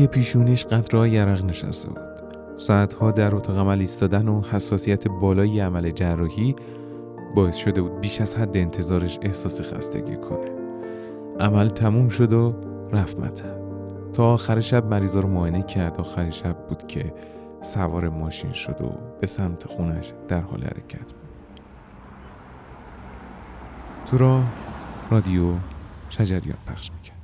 [0.00, 1.98] روی پیشونیش قطرهای یرق نشسته بود.
[2.56, 6.56] ساعتها در اتاق عمل ایستادن و حساسیت بالای عمل جراحی
[7.34, 10.50] باعث شده بود بیش از حد انتظارش احساس خستگی کنه.
[11.40, 12.54] عمل تموم شد و
[12.92, 13.44] رفت
[14.12, 16.00] تا آخر شب مریضا رو معاینه کرد.
[16.00, 17.14] آخر شب بود که
[17.62, 18.90] سوار ماشین شد و
[19.20, 21.30] به سمت خونش در حال حرکت بود.
[24.06, 24.44] تو راه
[25.10, 25.52] رادیو
[26.08, 27.19] شجریان پخش می‌کرد.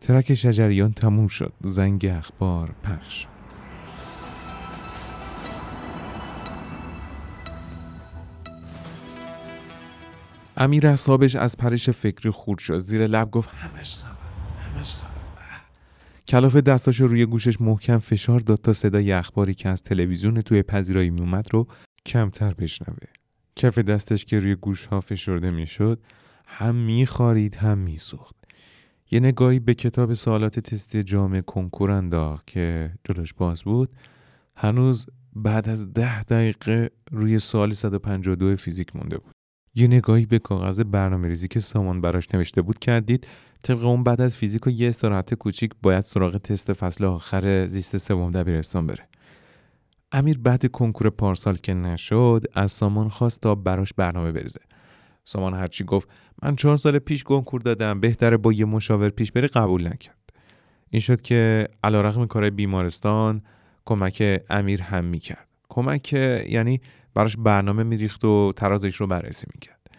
[0.00, 1.52] ترک شجریان تموم شد.
[1.60, 3.26] زنگ اخبار پخش
[10.56, 12.78] امیر اصابش از پرش فکری خورد شد.
[12.78, 13.96] زیر لب گفت همش
[14.74, 14.96] همش
[16.28, 21.10] کلاف دستاشو روی گوشش محکم فشار داد تا صدای اخباری که از تلویزیون توی پذیرایی
[21.10, 21.66] میومد رو
[22.06, 23.08] کمتر بشنوه.
[23.56, 26.00] کف دستش که روی گوش ها فشرده می‌شد
[26.46, 28.37] هم میخارید هم میسوخت.
[29.10, 33.90] یه نگاهی به کتاب سوالات تستی جامعه کنکور انداخت که جلوش باز بود.
[34.56, 39.32] هنوز بعد از ده دقیقه روی سوال 152 فیزیک مونده بود.
[39.74, 43.26] یه نگاهی به کاغذ برنامه ریزی که سامان براش نوشته بود کردید.
[43.62, 47.96] طبق اون بعد از فیزیک و یه استراحت کوچیک باید سراغ تست فصل آخر زیست
[47.96, 49.08] سوم دبیرستان بره.
[50.12, 54.60] امیر بعد کنکور پارسال که نشد از سامان خواست تا براش برنامه بریزه.
[55.24, 56.08] سامان هرچی گفت
[56.42, 58.00] من چهار سال پیش کنکور دادم.
[58.00, 60.30] بهتره با یه مشاور پیش بری قبول نکرد.
[60.90, 63.42] این شد که علیرغم کار بیمارستان
[63.84, 65.48] کمک امیر هم می‌کرد.
[65.68, 66.80] کمک یعنی
[67.14, 69.90] براش برنامه میریخت و ترازش رو بررسی می‌کرد.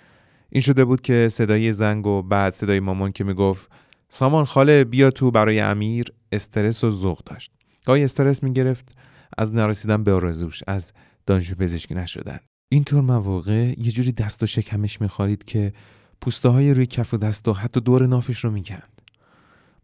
[0.49, 3.71] این شده بود که صدای زنگ و بعد صدای مامان که می‌گفت
[4.09, 6.07] سامان خاله بیا تو برای امیر.
[6.31, 7.51] استرس و ذوق داشت.
[7.85, 8.97] گاهی استرس می‌گرفت.
[9.37, 10.93] از نرسیدن به آرزوش از
[11.25, 12.39] دانشجو پزشکی نشدن.
[12.71, 15.73] اینطور مواقع یه جوری دست و شکمش میخوارید که
[16.21, 19.01] پوسته های روی کف و دست و حتی دور نافش رو می‌کند.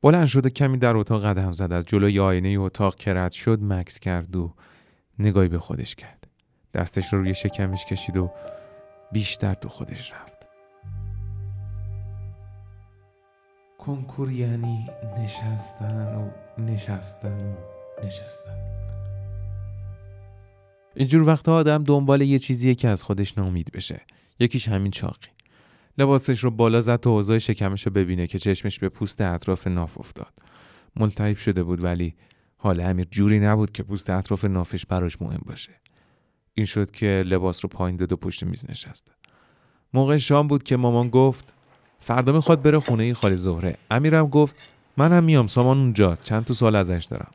[0.01, 1.71] بلند شد و کمی در اتاق قدم زد.
[1.71, 4.53] از جلوی آینه اتاق کرد شد مکس کرد و
[5.19, 6.27] نگاهی به خودش کرد.
[6.73, 8.31] دستش رو روی شکمش کشید و
[9.11, 10.35] بیشتر تو خودش رفت.
[13.77, 16.29] کنکور یعنی نشستن و
[16.61, 17.55] نشستن و
[18.05, 18.57] نشستن.
[20.95, 24.01] اینجور وقتا آدم دنبال یه چیزیه که از خودش نامید بشه.
[24.39, 25.34] یکیش همین چاقی.
[25.97, 29.97] لباسش رو بالا زد تا اوضاع شکمش رو ببینه که چشمش به پوست اطراف ناف
[29.97, 30.33] افتاد.
[30.95, 32.15] ملتهب شده بود ولی
[32.57, 35.71] حال امیر جوری نبود که پوست اطراف نافش براش مهم باشه.
[36.53, 39.11] این شد که لباس رو پایین داد و پشت میز نشست.
[39.93, 41.53] موقع شام بود که مامان گفت
[41.99, 43.77] فردا می‌خواد بره خونه خالی زهره.
[43.91, 44.55] امیرم گفت
[44.97, 47.31] منم میام سامان اونجاست چند تا سال ازش دارم.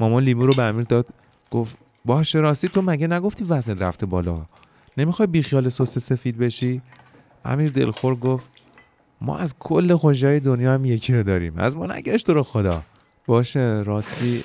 [0.00, 1.06] مامان لیمو رو به امیر داد
[1.50, 4.46] گفت باشه راستی تو مگه نگفتی وزن رفته بالا؟
[4.96, 6.82] نمی‌خوای بیخیال سس سفید بشی؟
[7.44, 8.50] امیر دلخور گفت
[9.20, 11.58] ما از کل خوشای دنیا هم یکی رو داریم.
[11.58, 12.82] از ما نگشت تو رو خدا.
[13.26, 14.42] باشه راستی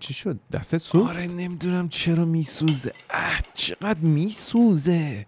[0.00, 2.92] چی شد؟ دستت سوخت؟ آره نمی‌دونم چرا میسوزه.
[3.10, 5.26] اه چقدر میسوزه؟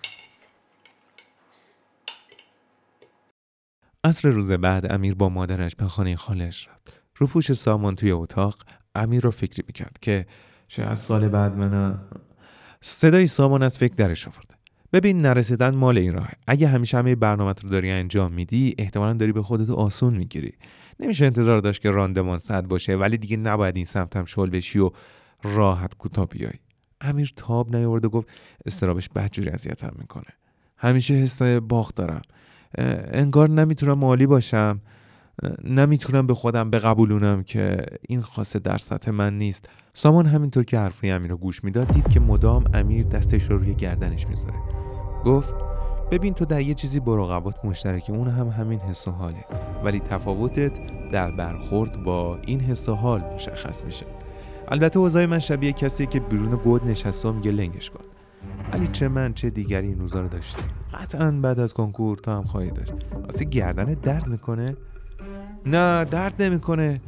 [4.05, 7.02] عصر روز بعد امیر با مادرش به خانه خالش رفت.
[7.17, 8.55] رو پوش سامان توی اتاق
[8.94, 10.26] امیر رو فکری می‌کرد که
[10.69, 12.00] چه از سال بعد من
[12.81, 14.55] صدای سامان از فکر درش آورده.
[14.92, 16.31] ببین نرسیدن مال این راه.
[16.46, 20.52] اگه همیشه همه برنامه رو داری انجام میدی احتمالا داری به خودت آسون می‌گیری.
[21.00, 24.78] نمیشه انتظار داشت که راندمان صد باشه ولی دیگه نباید این سمت هم شل بشی
[24.78, 24.90] و
[25.42, 26.52] راحت کوتاه بیای.
[27.00, 28.28] امیر تاب نیاورد و گفت
[28.66, 30.25] استرابش بدجوری اذیتم می‌کنه.
[30.76, 32.22] همیشه حس باخت دارم.
[33.12, 34.81] انگار نمی‌تونم مالی باشم.
[35.64, 39.69] نمی‌تونم به خودم بقبولونم که این خاصه در سطح من نیست.
[39.94, 43.75] سامان همینطور که حرفای امیر رو گوش می‌داد دید که مدام امیر دستش رو روی
[43.75, 44.58] گردنش می‌ذاره.
[45.25, 45.54] گفت
[46.10, 49.44] ببین تو در یه چیزی با رقبات مشترکی اون هم همین حس و حاله.
[49.84, 50.72] ولی تفاوتت
[51.12, 54.06] در برخورد با این حس و حال مشخص میشه.
[54.69, 58.04] البته اوضاع من شبیه کسی که بیرون گود نشسته و میگه لنگش کن.
[58.72, 60.64] ولی چه من چه دیگری این روزا رو داشتیم.
[60.94, 62.92] قطعا بعد از کنکور تو هم خواهی داشت.
[63.25, 64.76] واسه گردن درد می‌کنه؟
[65.67, 67.01] نه درد نمی‌کنه.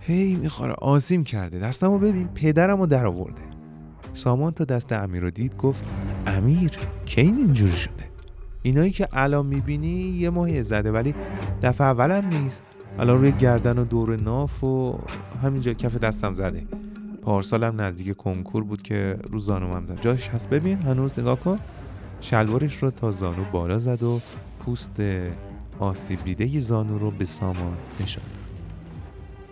[0.00, 0.72] هی می‌خوره.
[0.72, 1.58] آزیم کرده.
[1.58, 2.28] دستمو ببین.
[2.28, 3.42] پدرمو در آورده.
[4.12, 5.84] سامان تا دست امیر رو دید گفت
[6.26, 6.70] امیر
[7.04, 7.92] کی اینجوری شده؟
[8.62, 11.14] اینایی که الان می‌بینی یه ماهی زده ولی
[11.62, 12.62] دفعه اولم نیست.
[12.98, 14.98] الان روی گردن و دور ناف و
[15.42, 16.66] همینجا کف دستم زده.
[17.22, 20.00] پارسالم نزدیک کنکور بود که رو زانومم زد.
[20.00, 20.78] جاش هست؟ ببین.
[20.78, 21.58] هنوز نگاه کن.
[22.20, 24.20] شلوارش رو تا زانو بالا زد و
[24.60, 25.00] پوست
[25.78, 28.66] آسیب دیده زانو رو به سامان نشان داد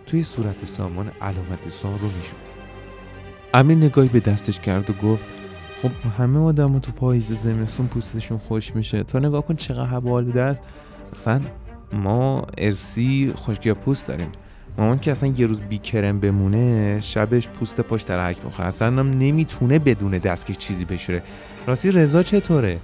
[0.05, 2.57] توی صورت سامان علامت سان رو می‌شد.
[3.53, 5.25] امیر نگاهی به دستش کرد و گفت
[5.81, 9.03] خب همه آدم تو پاییز زمستون پوستشون خوش میشه.
[9.03, 10.61] تا نگاه کن چقدر هوا آلوده است.
[11.11, 11.41] اصلا
[11.93, 14.27] ما ارسی خشکی پوست داریم.
[14.77, 18.67] مامان که اصلا یه روز بی کرم بمونه شبش پوست پاش ترک می‌خوره.
[18.67, 21.23] اصلا هم نمی‌تونه بدون دستکش چیزی بشوره.
[21.67, 22.79] راستی رضا چطوره؟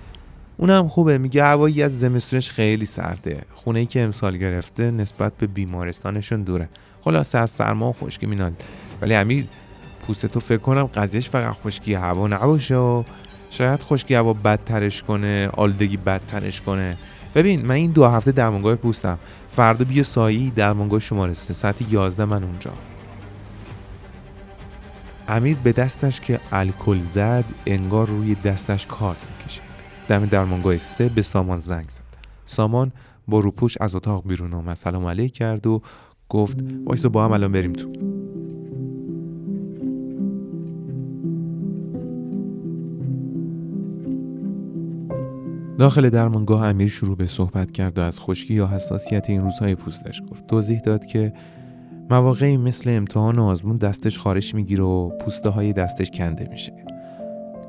[0.57, 3.41] اونم خوبه میگه هوایی از زمستونش خیلی سرده.
[3.53, 6.69] خونه ای که امسال گرفته نسبت به بیمارستانشون دوره.
[7.01, 8.51] خلاصه از سرما و خشکی مینال.
[9.01, 9.47] ولی امیر
[10.07, 13.03] پوست تو فکر کنم قضیهش فقط خشکی هوا نباشه و
[13.50, 16.97] شاید خشکی هوا بدترش کنه آلودگی بدترش کنه.
[17.35, 19.19] ببین من این دو هفته درمانگاه پوستم.
[19.51, 22.71] فردا بیا سایی درمانگاه شماره سه ساعت 11 من اونجا.
[25.27, 29.72] امیر به دستش که الکل زد انگار روی دستش کارت می‌کشه.
[30.07, 32.01] دم درمانگاه سه به سامان زنگ زد.
[32.45, 32.91] سامان
[33.27, 34.75] با روپوش از اتاق بیرون آمد.
[34.75, 35.81] سلام علیک کرد و
[36.29, 37.91] گفت وایسا با هم الان بریم تو.
[45.77, 50.21] داخل درمانگاه امیر شروع به صحبت کرد و از خشکی یا حساسیت این روزهای پوستش
[50.31, 50.47] گفت.
[50.47, 51.33] توضیح داد که
[52.09, 56.73] مواقعی مثل امتحان و آزمون دستش خارش می‌گیره و پوسته های دستش کنده میشه.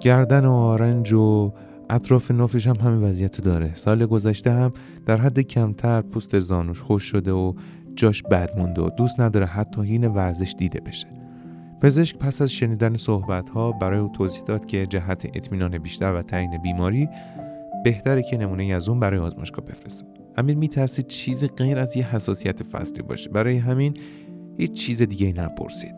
[0.01, 1.53] گردن و آرنج و
[1.91, 3.75] اطراف نافش هم همین وضعیت داره.
[3.75, 4.73] سال گذشته هم
[5.07, 7.53] در حد کمتر پوست زانوش خوش شده و
[7.95, 11.07] جاش بد مونده و دوست نداره حتی هین ورزش دیده بشه.
[11.81, 16.23] پزشک پس از شنیدن صحبت ها برای او توضیح داد که جهت اطمینان بیشتر و
[16.23, 17.09] تعیین بیماری
[17.85, 22.63] بهتره که نمونه از اون برای آزمایشگاه بفرستن امیر میترسید چیز غیر از یه حساسیت
[22.63, 23.31] فصلی باشه.
[23.31, 23.97] برای همین
[24.59, 25.95] هیچ چیز دیگه نپرسید.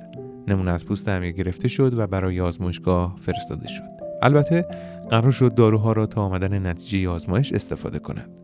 [0.49, 3.96] نمونه از پوست امیر گرفته شد و برای آزمایشگاه فرستاده شد.
[4.23, 4.67] البته
[5.11, 8.41] قرار شد داروها را تا آمدن نتیجه آزمایش استفاده کنند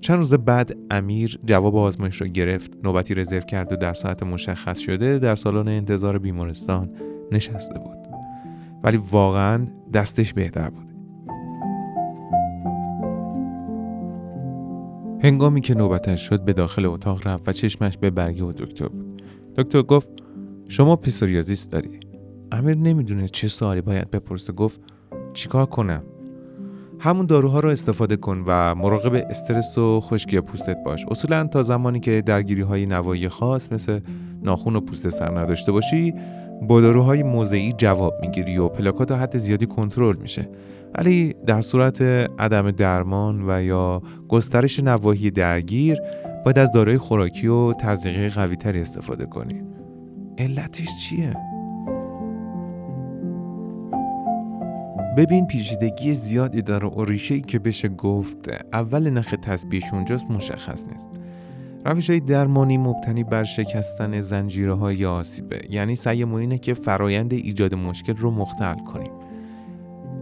[0.00, 4.78] چند روز بعد امیر جواب آزمایش را گرفت نوبتی رزرو کرد و در ساعت مشخص
[4.78, 6.90] شده در سالن انتظار بیمارستان
[7.32, 7.98] نشسته بود.
[8.82, 10.90] ولی واقعا دستش بهتر بود.
[15.22, 19.22] هنگامی که نوبتش شد به داخل اتاق رفت و چشمش به برگه و دکتر بود.
[19.56, 20.08] دکتر گفت
[20.68, 22.00] شما پسوریازیس داری.
[22.52, 24.52] امیر نمی‌دونه چه سوالی باید بپرسه.
[24.52, 24.80] گفت
[25.32, 26.02] چیکار کنم؟
[27.00, 31.06] همون داروها رو استفاده کن و مراقب استرس و خشکی پوستت باش.
[31.10, 34.00] اصولا تا زمانی که درگیری های نوایی خاص مثل
[34.42, 36.14] ناخون و پوست سر نداشته باشی
[36.62, 40.48] با داروهای موضعی جواب می‌گیری و پلاکات حد زیادی کنترل میشه.
[40.98, 42.02] ولی در صورت
[42.38, 45.98] عدم درمان و یا گسترش نواحی درگیر
[46.44, 49.62] باید از داروی خوراکی و تزریقی قوی تری استفاده کنی.
[50.38, 51.36] علتش چیه؟
[55.20, 58.36] ببین پیچیدگی زیادی داره و ریشه که بشه گفت
[58.72, 61.08] اول نخ تسبیحش اونجاست مشخص نیست.
[61.84, 65.60] روش های درمانی مبتنی بر شکستن زنجیره های آسیبه.
[65.70, 69.12] یعنی سعی اینه که فرایند ایجاد مشکل رو مختل کنیم.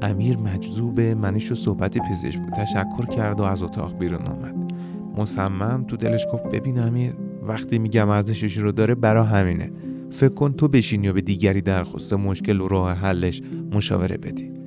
[0.03, 2.53] امیر مجذوب منش و صحبت پزشک بود.
[2.53, 4.73] تشکر کرد و از اتاق بیرون آمد
[5.17, 9.71] مصمم تو دلش گفت ببین امیر وقتی میگم ارزشش رو داره برا همینه.
[10.11, 14.58] فکر کن تو بشینی و به دیگری درخواست مشکل و راه حلش مشاوره بدی.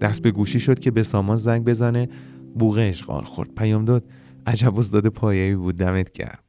[0.00, 2.08] دست به گوشی شد که به سامان زنگ بزنه.
[2.58, 3.54] بوغه اشغال خورد.
[3.54, 4.04] پیام داد.
[4.46, 5.76] عجب استاد پایه‌ای بود.
[5.76, 6.44] دمت کرد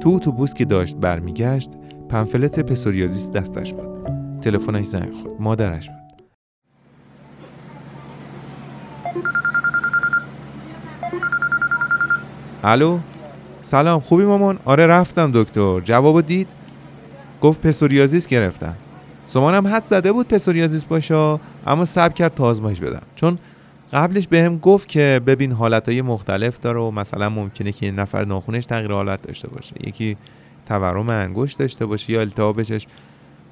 [0.00, 1.70] تو اتوبوس که داشت برمیگشت
[2.08, 4.06] پنفلت پسوریازیس دستش بود.
[4.40, 5.40] تلفنش زنگ خورد.
[5.40, 6.01] مادرش بود.
[12.64, 12.98] الو؟
[13.62, 15.80] سلام خوبی مامان؟ آره رفتم دکتر.
[15.80, 16.48] جوابو دید؟
[17.40, 18.74] گفت پسوریازیس گرفتم
[19.28, 23.02] سمانم حد زده بود پسوریازیس باشه اما سب کرد تا آزمایش بدم.
[23.16, 23.38] چون
[23.92, 28.66] قبلش به هم گفت که ببین حالتهای مختلف داره و مثلا ممکنه که نفر ناخونش
[28.66, 29.74] تغییر حالت داشته باشه.
[29.86, 30.16] یکی
[30.68, 32.88] تورم انگشت داشته باشه یا التهاب چشم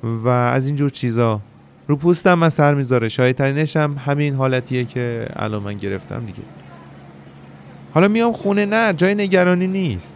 [0.03, 1.41] و از اینجور چیزا.
[1.89, 3.09] رو پوستم من سر می‌ذاره.
[3.09, 6.43] شاید ترینش هم همین حالتیه که الان من گرفتم دیگه.
[7.95, 10.15] حالا میام خونه نه جای نگرانی نیست.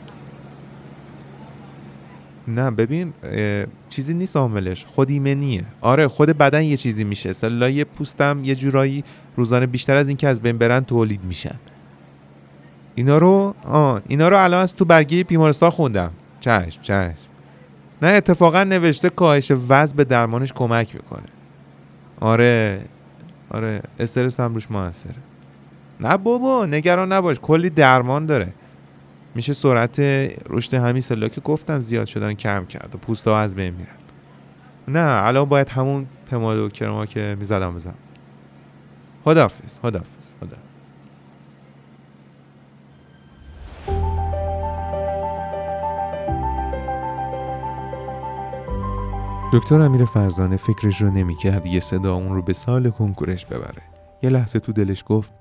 [2.49, 3.12] نه ببین
[3.88, 5.64] چیزی نیست عاملش خود ایمنیه.
[5.81, 7.33] آره خود بدن یه چیزی میشه.
[7.33, 9.04] سلای پوستم یه جورایی
[9.37, 11.54] روزانه بیشتر از اینکه از بین برن تولید میشن.
[12.95, 16.11] اینا رو آه اینا رو الان از تو برگه بیمارستان خوندم.
[16.40, 17.14] چشم چشم.
[18.02, 21.28] نه اتفاقا نوشته کاهش وزن به درمانش کمک می‌کنه.
[22.21, 22.81] آره
[23.50, 25.14] آره استرس هم روش موثره.
[26.01, 28.53] نه بابا نگران نباش کلی درمان داره.
[29.35, 30.01] میشه سرعت
[30.49, 33.89] رشد همین سلا که گفتم زیاد شدن کم کرد و پوست ها از بین میرن.
[34.89, 37.95] نه الان باید همون پماد و کرما که می‌زدم بزنم.
[39.25, 40.07] خدافز خدافز
[40.41, 40.57] خدا
[49.53, 53.83] دکتر امیر فرزانه فکرش رو نمی‌کرد یه صدا اون رو به سال کنکورش ببره.
[54.23, 55.33] یه لحظه تو دلش گفت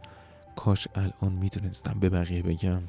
[0.56, 2.82] کاش الان می‌دونستم به بقیه بگم.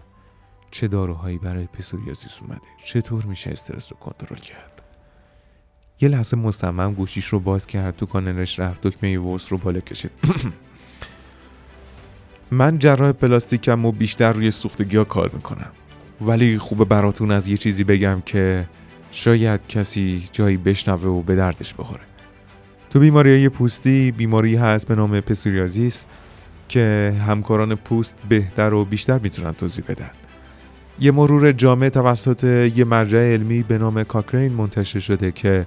[0.71, 2.61] چه داروهایی برای پسوریازیس اومده.
[2.85, 4.83] چطور میشه استرس رو کنترل کرد؟
[6.01, 10.11] یه لحظه مصمم گوشیش رو باز کرد تو کانالش رفت دکمه ورس رو بالا کشید.
[12.51, 15.71] من جراح پلاستیکم و بیشتر روی سوختگی ها کار می‌کنم.
[16.21, 18.69] ولی خوبه براتون از یه چیزی بگم که
[19.11, 22.03] شاید کسی جایی بشنوه و به دردش بخوره.
[22.91, 26.07] تو بیماری های پوستی بیماری هست به نام پسوریازیس
[26.69, 30.11] که همکاران پوست بهتر و بیشتر می‌تونن توضیح بدن.
[31.01, 32.45] یه مرور جامع توسط
[32.77, 35.67] یه مرجع علمی به نام کاکرین منتشر شده که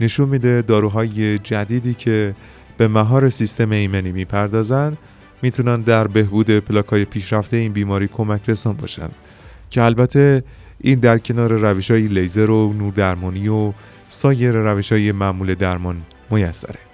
[0.00, 2.34] نشون میده داروهای جدیدی که
[2.76, 4.96] به مهار سیستم ایمنی می‌پردازن
[5.42, 9.08] می‌تونن در بهبود پلاکای پیشرفته این بیماری کمک رسان باشن.
[9.70, 10.44] که البته
[10.80, 13.72] این در کنار روش های لیزر و نور درمانی و
[14.08, 15.96] سایر روش های معمول درمان
[16.30, 16.85] میسره.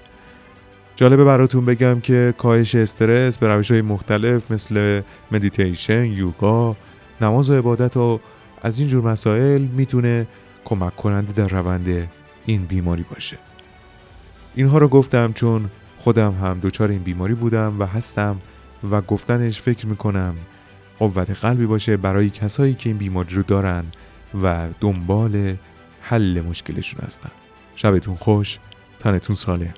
[0.96, 6.76] جالبه براتون بگم که کاهش استرس به روش های مختلف مثل مدیتیشن، یوگا،
[7.20, 8.20] نماز و عبادت و
[8.62, 10.26] از این جور مسائل می‌تونه
[10.64, 12.08] کمک کننده در روند
[12.46, 13.38] این بیماری باشه.
[14.54, 18.36] اینها رو گفتم چون خودم هم دچار این بیماری بودم و هستم
[18.90, 20.34] و گفتنش فکر می‌کنم
[20.98, 23.84] قوت قلبی باشه برای کسایی که این بیماری رو دارن
[24.42, 25.56] و دنبال
[26.00, 27.30] حل مشکلشون هستن.
[27.76, 28.58] شبتون خوش
[28.98, 29.74] تنتون ساله